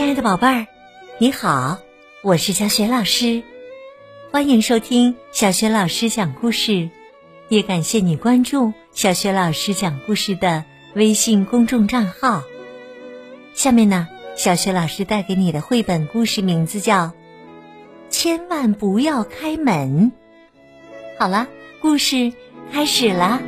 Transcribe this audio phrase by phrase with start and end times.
[0.00, 0.66] 亲爱的宝贝儿，
[1.18, 1.78] 你好，
[2.22, 3.42] 我是小雪老师，
[4.32, 6.88] 欢迎收听小雪老师讲故事，
[7.50, 12.42] 也感谢你关注小雪老师讲故事的微信公众账号。
[13.52, 17.08] 下面呢，小雪老师带给你的绘本故事名字叫
[18.08, 20.10] 《千万不要开门》。
[21.18, 21.46] 好了，
[21.82, 22.32] 故事
[22.72, 23.42] 开始了。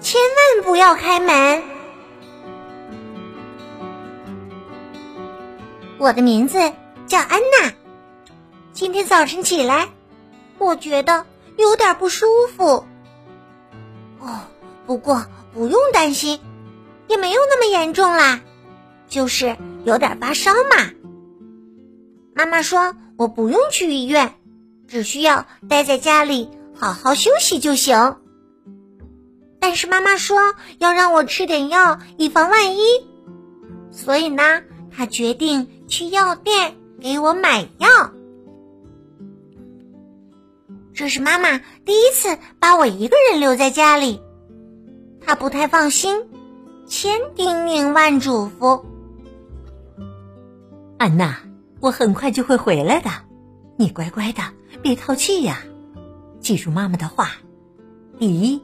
[0.00, 1.73] 千万不要开门。
[6.04, 6.58] 我的名字
[7.06, 7.72] 叫安娜。
[8.74, 9.88] 今天早晨起来，
[10.58, 11.24] 我觉得
[11.56, 12.84] 有点不舒服。
[14.20, 14.42] 哦，
[14.84, 16.40] 不过不用担心，
[17.08, 18.42] 也没有那么严重啦，
[19.08, 20.90] 就是有点发烧嘛。
[22.34, 24.34] 妈妈说我不用去医院，
[24.86, 28.18] 只需要待在家里好好休息就行。
[29.58, 32.80] 但是妈妈说要让我吃点药，以防万一，
[33.90, 34.60] 所以呢，
[34.94, 35.70] 她决定。
[35.86, 37.88] 去药店给我买药。
[40.92, 44.20] 这是妈妈第一次把我一个人留在家里，
[45.20, 46.24] 她不太放心，
[46.86, 48.84] 千叮咛万嘱咐。
[50.98, 51.38] 安娜，
[51.80, 53.10] 我很快就会回来的，
[53.76, 54.42] 你乖乖的，
[54.82, 55.58] 别淘气呀。
[56.40, 57.32] 记住妈妈的话：
[58.18, 58.62] 第一，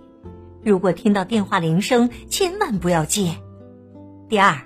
[0.62, 3.34] 如果听到电话铃声，千万不要接；
[4.28, 4.56] 第二。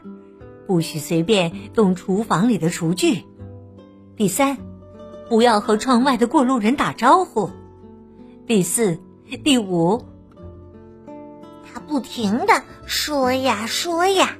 [0.66, 3.24] 不许随便动厨房里的厨具。
[4.16, 4.58] 第三，
[5.28, 7.50] 不要和窗外的过路人打招呼。
[8.46, 9.00] 第四、
[9.42, 10.04] 第五，
[11.64, 14.36] 他不停的说呀说呀，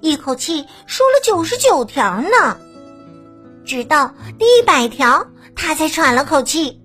[0.00, 2.58] 一口气说了九十九条呢。
[3.64, 6.80] 直到第一百条，他才喘了口气，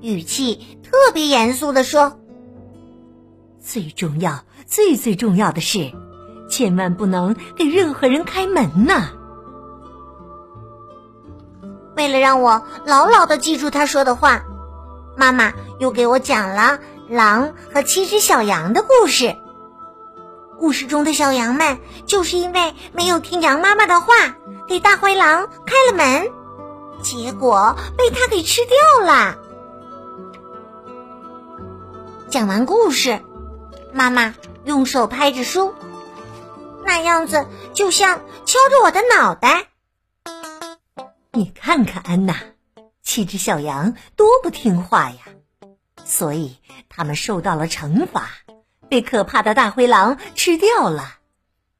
[0.00, 2.18] 语气特别严肃的说
[3.62, 5.92] ：“最重要、最最重要的是。”
[6.52, 9.08] 千万不能给任何人开门呐！
[11.96, 14.44] 为了让我牢牢的记住他说的话，
[15.16, 19.34] 妈妈又给我讲了狼和七只小羊的故事。
[20.58, 24.36] 故事中的小羊们就是因为没有听羊妈妈的话，
[24.68, 26.30] 给大灰狼开了门，
[27.00, 29.38] 结果被他给吃掉了。
[32.28, 33.20] 讲完故事，
[33.94, 35.72] 妈妈用手拍着书。
[36.84, 39.68] 那样子就像敲着我的脑袋。
[41.32, 42.36] 你看看安娜，
[43.02, 45.18] 七只小羊多不听话呀，
[46.04, 48.30] 所以他们受到了惩罚，
[48.88, 51.16] 被可怕的大灰狼吃掉了。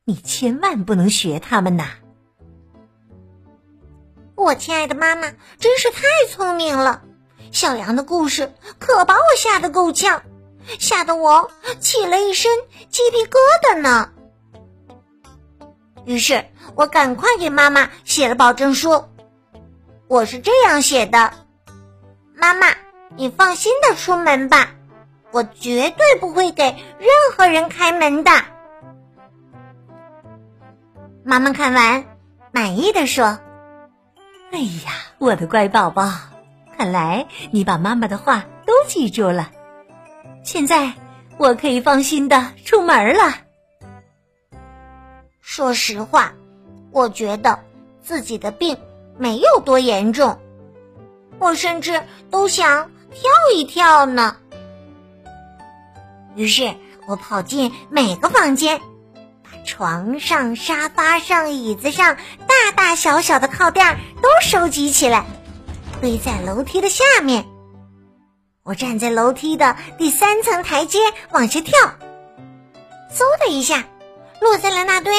[0.05, 1.85] 你千万不能学他们呐！
[4.35, 5.31] 我亲爱的妈妈
[5.61, 7.03] 真是太聪明了，
[7.53, 10.23] 小羊的故事可把我吓得够呛，
[10.79, 12.51] 吓得我起了一身
[12.91, 14.11] 鸡皮疙瘩呢。
[16.05, 19.05] 于是我赶快给妈妈写了保证书。
[20.09, 21.33] 我是这样写的
[22.37, 22.67] ：“妈妈，
[23.17, 24.71] 你放心的出门吧，
[25.31, 28.31] 我绝对不会给任何人开门的。”
[31.25, 32.05] 妈妈看完，
[32.51, 33.39] 满意的说
[34.51, 36.11] ：“哎呀，我的乖宝宝，
[36.77, 39.51] 看来你把妈妈的话都记住了。
[40.43, 40.93] 现在
[41.39, 43.37] 我可以放心的出门了。”
[45.55, 46.33] 说实话，
[46.93, 47.59] 我觉得
[48.03, 48.75] 自己的病
[49.19, 50.35] 没有多严重，
[51.39, 54.35] 我甚至都想跳一跳呢。
[56.37, 56.75] 于是
[57.07, 58.81] 我跑进每个房间，
[59.43, 65.27] 把床上、沙发上、椅子上大大小小的靠垫都收集起来，
[66.01, 67.47] 堆在楼梯的下面。
[68.62, 70.99] 我站在楼梯的第三层台阶
[71.33, 71.79] 往下跳，
[73.12, 73.85] 嗖的一下，
[74.41, 75.12] 落在了那堆。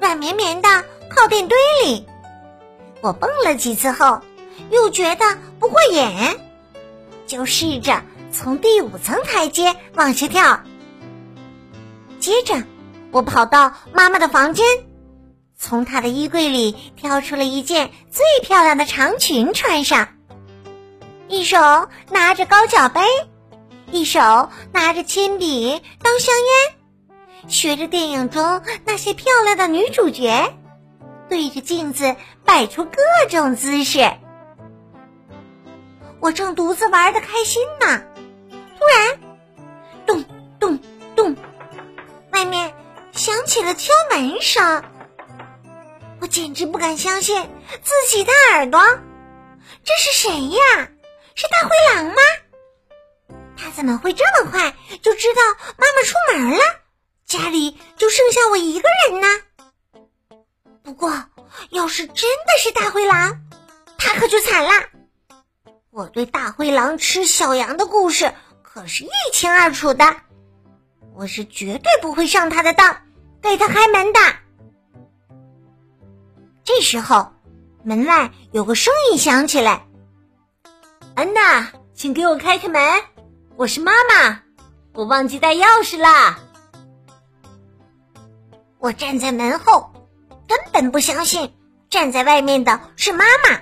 [0.00, 0.68] 软绵绵的
[1.10, 2.06] 靠垫堆里，
[3.00, 4.20] 我蹦了几次后，
[4.70, 5.24] 又觉得
[5.58, 6.38] 不过瘾，
[7.26, 8.02] 就试着
[8.32, 10.60] 从第五层台阶往下跳。
[12.20, 12.62] 接着，
[13.10, 14.64] 我跑到妈妈的房间，
[15.58, 20.08] 从她的衣柜里挑出了一件最漂亮的长裙穿上，
[21.28, 21.58] 一手
[22.10, 23.00] 拿着高脚杯，
[23.90, 26.75] 一手拿着铅笔当香烟。
[27.48, 30.54] 学着电影中那些漂亮的女主角，
[31.28, 34.12] 对着镜子摆出各种姿势。
[36.20, 38.02] 我正独自玩的开心呢，
[38.50, 39.20] 突然，
[40.06, 40.24] 咚
[40.58, 40.78] 咚
[41.14, 41.36] 咚，
[42.32, 42.74] 外面
[43.12, 44.82] 响起了敲门声。
[46.20, 47.48] 我简直不敢相信
[47.82, 48.80] 自己的耳朵，
[49.84, 50.88] 这是谁呀？
[51.34, 52.22] 是大灰狼吗？
[53.56, 55.42] 他怎么会这么快就知道
[55.76, 56.64] 妈妈出门了？
[57.26, 59.26] 家里就剩下我一个人呢，
[60.84, 61.24] 不过，
[61.70, 63.40] 要是真的是大灰狼，
[63.98, 64.70] 他可就惨了。
[65.90, 68.32] 我对大灰狼吃小羊的故事
[68.62, 70.04] 可是一清二楚的，
[71.16, 73.02] 我是绝对不会上他的当，
[73.42, 74.20] 给他开门的。
[76.62, 77.32] 这时候，
[77.82, 79.84] 门外有个声音响起来
[81.16, 83.02] ：“安娜，请给我开开门，
[83.56, 84.42] 我是妈妈，
[84.92, 86.38] 我忘记带钥匙啦。”
[88.78, 89.90] 我站在门后，
[90.46, 91.54] 根本不相信
[91.90, 93.58] 站在外面的是妈妈，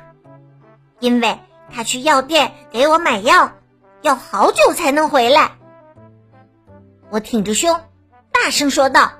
[0.98, 1.38] 因为
[1.72, 3.52] 她去药店给我买药，
[4.02, 5.52] 要好久才能回来。
[7.10, 7.80] 我挺着胸，
[8.32, 9.12] 大声说道：“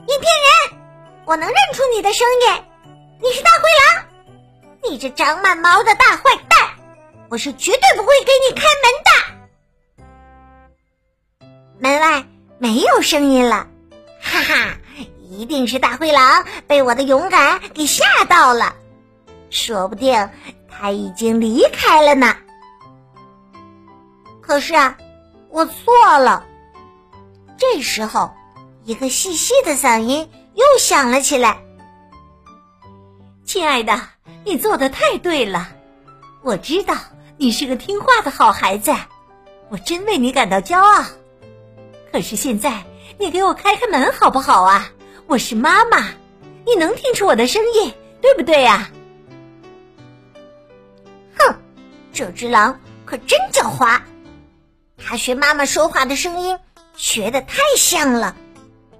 [0.00, 0.22] 你骗
[0.70, 0.78] 人！
[1.26, 2.64] 我能认出你的声音，
[3.20, 4.04] 你是大灰狼！
[4.90, 6.58] 你这长满毛的大坏蛋！
[7.28, 9.10] 我是绝对不会给你开门的。”
[11.78, 12.24] 门外
[12.58, 13.68] 没有声音了。
[14.28, 14.76] 哈哈，
[15.30, 18.76] 一定是大灰狼被我的勇敢给吓到了，
[19.48, 20.28] 说不定
[20.68, 22.36] 他已经离开了呢。
[24.42, 24.98] 可是啊，
[25.48, 26.44] 我错了。
[27.56, 28.32] 这时候，
[28.84, 31.58] 一个细细的嗓音又响了起来
[33.46, 33.98] ：“亲爱的，
[34.44, 35.68] 你做的太对了，
[36.42, 36.94] 我知道
[37.38, 38.94] 你是个听话的好孩子，
[39.70, 41.04] 我真为你感到骄傲。
[42.12, 42.84] 可是现在……”
[43.20, 44.88] 你给我开开门好不好啊？
[45.26, 46.06] 我是妈妈，
[46.64, 47.92] 你能听出我的声音，
[48.22, 48.88] 对不对呀？
[51.36, 51.56] 哼，
[52.12, 54.00] 这只狼可真狡猾，
[54.96, 56.56] 它学妈妈说话的声音
[56.94, 58.36] 学的太像了，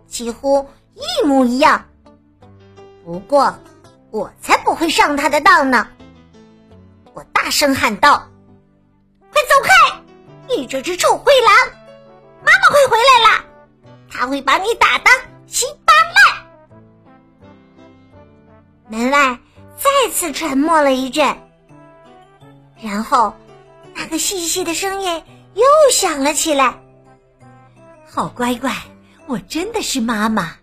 [0.08, 1.86] 几乎一模一样。
[3.04, 3.56] 不过
[4.10, 5.88] 我才不会上它的当呢！
[7.14, 8.28] 我大声喊道
[9.32, 10.02] ：“快走开！
[10.48, 11.54] 你这只臭灰狼，
[12.44, 13.44] 妈妈快回来了！”
[14.10, 15.10] 他会把你打的
[15.46, 16.46] 稀巴烂。
[18.88, 19.38] 门外
[19.76, 21.36] 再次沉默了一阵，
[22.80, 23.34] 然后
[23.94, 25.22] 那个细细的声音
[25.54, 26.78] 又响了起来
[28.10, 28.74] ：“好乖乖，
[29.26, 30.56] 我真的是妈妈，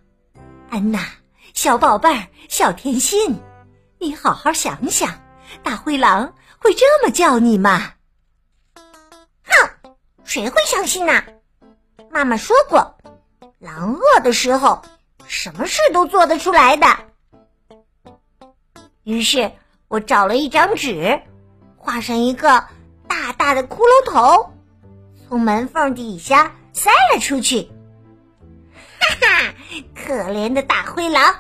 [0.70, 1.08] 安娜，
[1.54, 3.40] 小宝贝儿，小甜心，
[4.00, 5.22] 你好好想想，
[5.64, 7.94] 大灰狼会这么叫你吗？”
[9.46, 9.70] 哼，
[10.24, 11.24] 谁会相信呢？
[12.10, 12.98] 妈妈说过。
[13.60, 14.82] 狼饿的时候，
[15.28, 16.88] 什么事都做得出来的。
[19.04, 19.52] 于是
[19.88, 21.22] 我找了一张纸，
[21.78, 22.66] 画上一个
[23.08, 24.54] 大大的骷髅头，
[25.28, 27.72] 从门缝底下塞了出去。
[29.00, 29.54] 哈哈，
[29.96, 31.36] 可怜的大灰狼，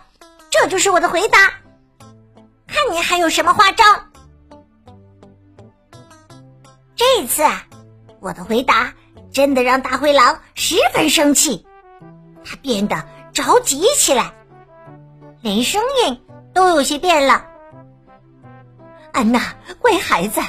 [0.51, 1.53] 这就是我的回答。
[2.67, 3.83] 看你还有什么花招？
[6.95, 7.43] 这次，
[8.19, 8.93] 我的回答
[9.31, 11.64] 真的让大灰狼十分生气。
[12.45, 13.03] 他变得
[13.33, 14.31] 着急起来，
[15.41, 16.21] 连声音
[16.53, 17.45] 都有些变了。
[19.11, 20.41] 安娜，乖孩子，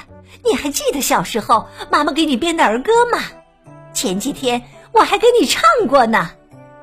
[0.44, 3.22] 你还记得小时候妈妈给你编的儿歌吗？
[3.93, 4.62] 前几天
[4.93, 6.31] 我还给你唱过呢。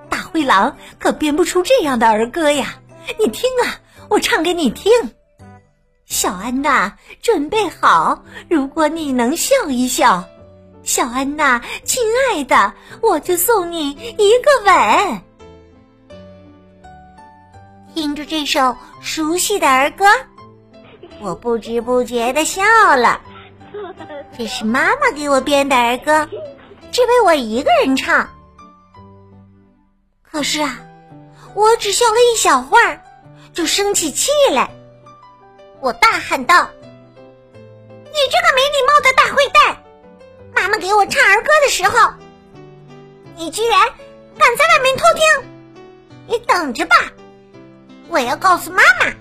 [0.09, 2.79] 大灰狼可编不出这样的儿歌呀！
[3.19, 3.79] 你听啊，
[4.09, 4.91] 我唱给你听。
[6.05, 10.23] 小安娜，准备好，如果你能笑一笑。
[10.83, 15.21] 小安娜，亲爱的，我就送你一个吻。
[17.95, 20.05] 听着这首熟悉的儿歌，
[21.21, 22.61] 我不知不觉的笑
[22.97, 23.21] 了。
[24.37, 26.27] 这是妈妈给我编的儿歌，
[26.91, 28.29] 只为我一个人唱。
[30.21, 30.79] 可是啊，
[31.53, 33.01] 我只笑了一小会儿，
[33.53, 34.69] 就生起气来。
[35.79, 39.77] 我大喊道：“你这个没礼貌的大坏蛋！”
[40.55, 42.13] 妈妈给我唱儿歌的时候，
[43.35, 43.79] 你居然
[44.37, 45.23] 敢在外面偷听！
[46.27, 46.95] 你等着吧，
[48.07, 49.13] 我要告诉妈妈，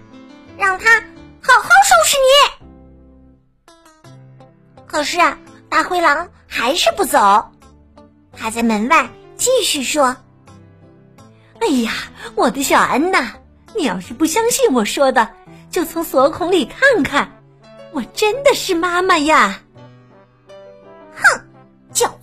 [0.56, 1.00] 让她
[1.40, 3.72] 好好收拾你。
[4.86, 7.50] 可是啊，大灰狼还是不走，
[8.36, 10.14] 他在门外继续说
[11.60, 11.92] ：“哎呀，
[12.34, 13.34] 我的小安娜，
[13.74, 15.28] 你要是不相信我说的，
[15.70, 17.42] 就从锁孔里看看，
[17.92, 19.58] 我真的是妈妈呀！”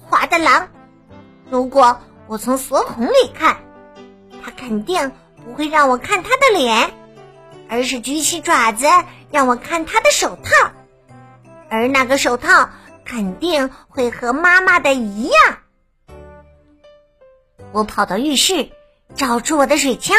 [0.10, 0.70] 滑，的狼！
[1.50, 3.58] 如果我从锁孔里看，
[4.44, 5.12] 他肯定
[5.46, 6.92] 不会让我看他的脸，
[7.70, 8.88] 而是举起爪子
[9.32, 10.72] 让我看他的手套，
[11.70, 12.70] 而那个手套
[13.06, 15.58] 肯定会和妈妈的一样。
[17.72, 18.72] 我跑到浴室，
[19.16, 20.18] 找出我的水枪，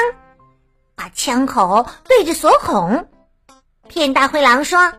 [0.95, 3.09] 把枪口对着锁孔，
[3.89, 4.93] 骗大灰狼说：“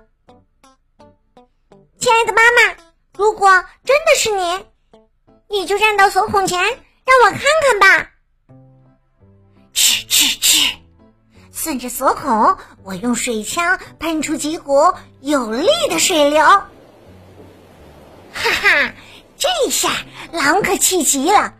[1.97, 2.75] 亲爱的妈妈。”
[3.17, 3.49] 如果
[3.83, 4.65] 真的是你，
[5.51, 8.09] 你就站到锁孔前，让我看看吧。
[9.73, 10.77] 嗤嗤嗤，
[11.51, 16.41] 顺着锁孔，我用水枪喷出几股有力的水流。
[16.41, 16.63] 哈
[18.33, 18.93] 哈，
[19.37, 19.89] 这下
[20.31, 21.53] 狼可气极了，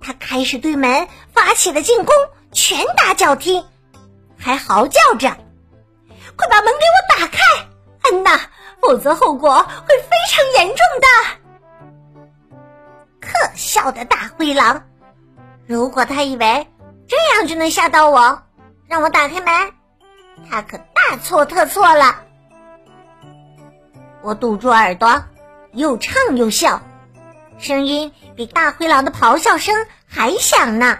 [0.00, 2.14] 他开始对门发起了进攻，
[2.52, 3.64] 拳打脚踢，
[4.38, 5.36] 还嚎叫着
[6.38, 7.38] ：“快把门给我打开，
[8.02, 8.40] 安娜，
[8.80, 11.08] 否则后果会非常严重的！”
[13.32, 14.82] 可笑的大灰狼，
[15.66, 16.66] 如果他以为
[17.06, 18.42] 这样就能吓到我。
[18.88, 19.72] 让我打开门，
[20.50, 22.16] 他可大错特错了。
[24.20, 25.22] 我堵住耳朵，
[25.74, 26.82] 又唱又笑，
[27.56, 29.72] 声音比大灰狼的咆哮声
[30.08, 30.98] 还响呢。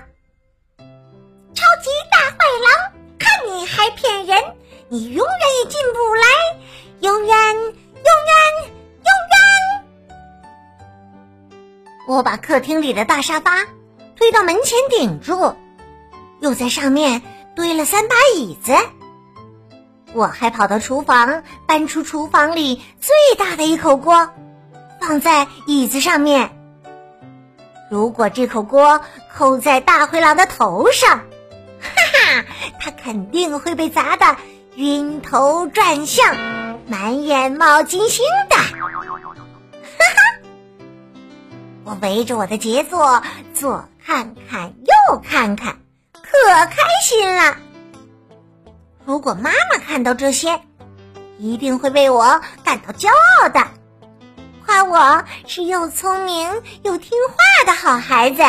[0.79, 4.39] 超级大坏狼，看你还骗人！
[4.89, 6.23] 你永远也进不来，
[7.01, 8.15] 永远，永远，永
[8.65, 8.80] 远！
[12.11, 13.53] 我把客厅里的大沙发
[14.17, 15.55] 推到门前顶住，
[16.41, 17.23] 又在上面。
[17.55, 18.73] 堆了三把椅子，
[20.13, 24.31] 我还跑到厨房，搬出厨房里最大的一口锅，
[25.01, 26.51] 放在椅子上面。
[27.91, 29.01] 如果这口锅
[29.33, 31.19] 扣在大灰狼的头上，
[31.81, 32.45] 哈哈，
[32.81, 34.37] 他肯定会被砸得
[34.75, 36.35] 晕头转向，
[36.89, 38.57] 满眼冒金星的。
[38.59, 40.30] 哈哈，
[41.91, 43.21] 我围着我的杰作
[43.53, 45.77] 左看看，右看看。
[46.13, 46.31] 可
[46.67, 47.57] 开心了！
[49.05, 50.61] 如果妈妈看到这些，
[51.37, 53.67] 一定会为我感到骄傲的，
[54.65, 58.41] 夸我是又聪明又听话的好孩子。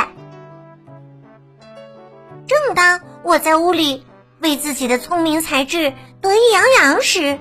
[2.45, 4.05] 正当我在屋里
[4.39, 7.39] 为自己的聪明才智得意洋洋时，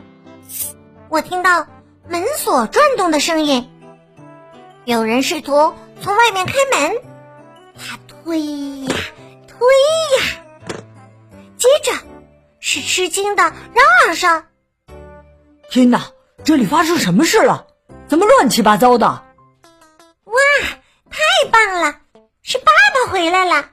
[1.11, 1.67] 我听到
[2.09, 3.71] 门锁转动的声音，
[4.87, 7.03] 有人试图从外面开门，
[7.79, 8.41] 他推
[8.85, 8.97] 呀
[9.47, 9.59] 推
[10.19, 10.45] 呀。
[11.57, 11.93] 接着
[12.59, 14.47] 是吃惊的嚷嚷声
[15.71, 16.11] ：“天哪，
[16.43, 17.67] 这里发生什么事了？
[18.09, 19.07] 怎么乱七八糟的？”
[20.25, 20.41] 哇，
[21.11, 21.19] 太
[21.51, 21.97] 棒了！
[22.43, 23.69] 是爸爸回来了！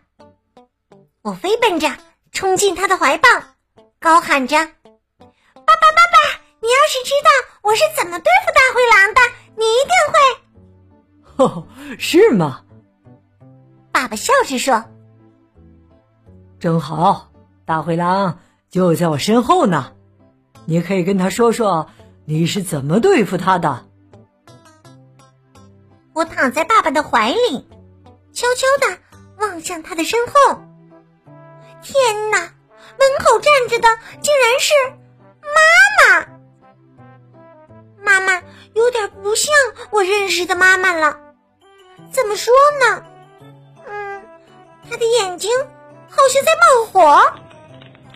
[1.22, 1.96] 我飞奔着
[2.32, 3.30] 冲进他的怀抱，
[4.00, 6.40] 高喊着：“爸爸，爸爸！
[6.60, 7.30] 你要是知道
[7.62, 9.22] 我是怎么对付大灰狼的，
[9.56, 10.20] 你一定会
[11.38, 11.67] ……”“哦，
[11.98, 12.62] 是吗？”
[13.91, 14.84] 爸爸笑着说
[16.60, 17.32] ：“正好。”
[17.65, 18.39] 大灰狼
[18.70, 19.91] 就在我身后呢，
[20.65, 21.89] 你可以跟他说说
[22.24, 23.86] 你是怎么对付他的。
[26.13, 27.67] 我躺在爸爸的怀里，
[28.32, 28.98] 悄悄的
[29.38, 30.62] 望向他的身后。
[31.84, 33.88] 天哪，门口站着的
[34.22, 34.74] 竟然是
[35.44, 35.60] 妈
[36.00, 36.27] 妈！
[38.01, 38.41] 妈妈
[38.74, 39.53] 有点不像
[39.91, 41.20] 我认识的妈妈了。
[42.12, 43.04] 怎么说呢？
[43.88, 44.24] 嗯，
[44.90, 45.52] 他的眼睛
[46.10, 47.34] 好像在冒火。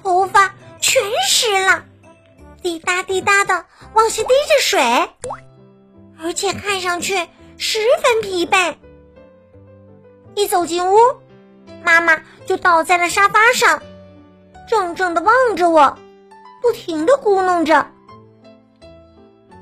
[0.04, 1.86] 头发全湿了，
[2.64, 5.10] 滴答滴答的往下滴着水，
[6.20, 8.76] 而且看上去十分疲惫。
[10.34, 10.98] 一走进屋，
[11.84, 13.84] 妈妈就倒在了沙发上，
[14.68, 16.00] 怔怔的望着我，
[16.64, 17.92] 不停的咕哝着：“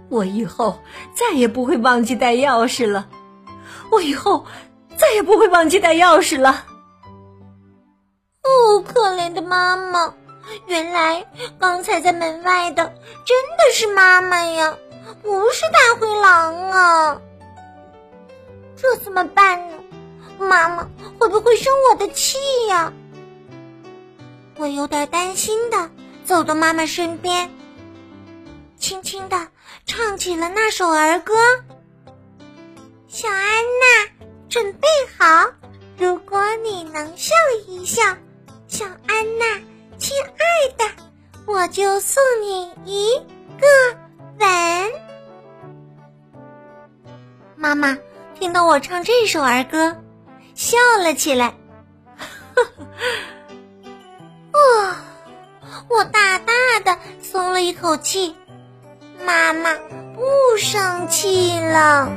[0.07, 0.79] 我以后
[1.13, 3.09] 再也不会忘记带钥匙了，
[3.91, 4.45] 我以后
[4.97, 6.65] 再也不会忘记带钥匙了。”
[8.43, 10.13] 哦，可怜的妈妈。
[10.65, 11.23] 原来
[11.59, 12.83] 刚才在门外的
[13.23, 14.75] 真的是妈妈呀，
[15.21, 17.21] 不是大灰狼啊！
[18.75, 19.75] 这怎么办呢？
[20.39, 20.87] 妈妈
[21.19, 22.91] 会不会生我的气呀？
[24.57, 25.89] 我有点担心的
[26.25, 27.51] 走到妈妈身边，
[28.79, 29.47] 轻轻的
[29.85, 31.35] 唱起了那首儿歌
[33.11, 34.07] ：“小安娜，
[34.49, 34.87] 准备
[35.17, 35.51] 好，
[35.97, 37.33] 如果你能笑
[37.65, 38.03] 一笑，
[38.67, 39.59] 小安娜。”
[39.97, 40.29] 亲爱
[40.77, 40.85] 的，
[41.47, 43.19] 我就送你一
[43.59, 43.65] 个
[44.37, 44.47] 吻。
[47.55, 47.97] 妈妈
[48.39, 49.97] 听到我唱这首儿歌，
[50.53, 51.55] 笑了起来。
[54.53, 54.95] 哦，
[55.89, 56.53] 我大大
[56.85, 58.35] 的松了一口气，
[59.25, 59.73] 妈妈
[60.13, 60.21] 不
[60.59, 62.07] 生气了。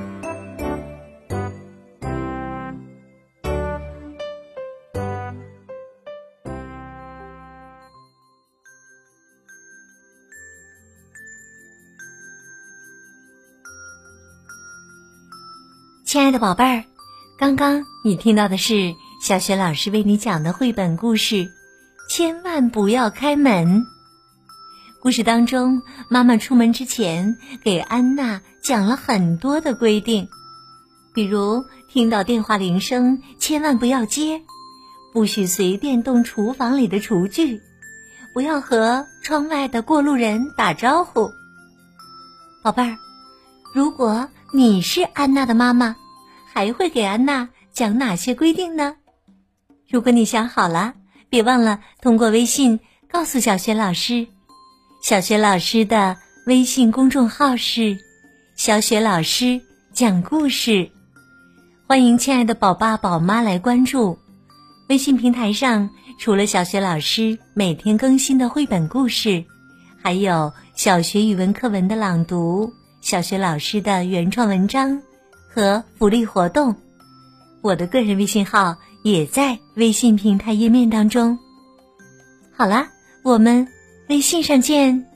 [16.13, 16.85] 亲爱的宝贝儿，
[17.39, 21.51] 刚刚你听到的是小雪老师为你讲的绘本故事，
[22.11, 23.87] 千万不要开门。
[25.01, 30.29] 故事当中，妈妈出门之前给安娜讲了很多的规定，
[31.15, 34.43] 比如听到电话铃声千万不要接，
[35.15, 37.59] 不许随便动厨房里的厨具，
[38.35, 41.31] 不要和窗外的过路人打招呼。
[42.63, 42.99] 宝贝儿，
[43.73, 45.97] 如果你是安娜的妈妈，
[46.53, 48.97] 还会给安娜讲哪些规定呢？
[49.89, 50.93] 如果你想好了，
[51.31, 52.79] 别忘了通过微信
[53.11, 54.27] 告诉小雪老师。
[55.03, 56.15] 小雪老师的
[56.47, 57.97] 微信公众号是
[58.55, 59.59] “小雪老师
[59.95, 60.91] 讲故事”，
[61.89, 64.19] 欢迎亲爱的宝爸宝妈来关注。
[64.91, 69.43] 微信平台上，除了小雪老师每天更新的绘本故事，
[70.03, 75.01] 还有小学语文课文的朗读、小学老师的原创文章
[75.53, 76.75] 和福利活动。
[77.61, 81.39] 我的个人微信号也在微信平台页面当中。
[82.57, 82.89] 好啦，
[83.23, 83.69] 我们
[84.09, 85.12] 微信上见。